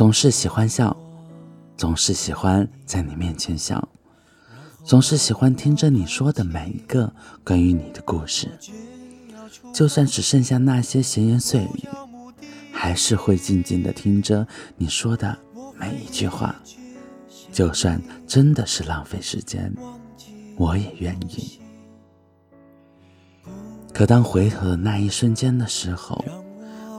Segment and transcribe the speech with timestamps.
[0.00, 0.96] 总是喜欢笑，
[1.76, 3.86] 总是喜欢在你面前笑，
[4.82, 7.12] 总是喜欢听着你说的每一个
[7.44, 8.48] 关于你的故事。
[9.74, 11.86] 就算只剩下那些闲言碎语，
[12.72, 15.36] 还是会静静的听着你说的
[15.78, 16.56] 每一句话。
[17.52, 19.70] 就算真的是浪费时间，
[20.56, 21.60] 我也愿意。
[23.92, 26.24] 可当回头的那一瞬间的时候，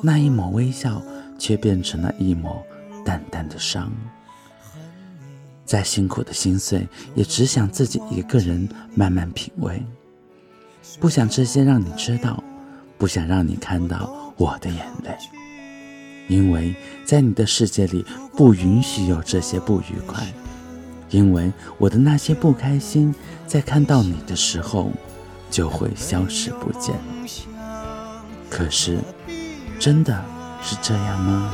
[0.03, 1.01] 那一抹微笑
[1.39, 2.63] 却变成了一抹
[3.11, 3.91] 淡淡的伤。
[5.65, 9.84] 再辛苦的心碎，也只想自己一个人慢慢品味，
[10.97, 12.41] 不想这些让你知道，
[12.97, 15.17] 不想让你看到我的眼泪，
[16.29, 16.73] 因为
[17.04, 18.05] 在你的世界里
[18.37, 20.26] 不允许有这些不愉快。
[21.09, 23.13] 因为我的那些不开心，
[23.45, 24.89] 在看到你的时候，
[25.49, 26.95] 就会消失不见。
[28.49, 28.99] 可是，
[29.77, 30.23] 真的
[30.62, 31.54] 是这样吗？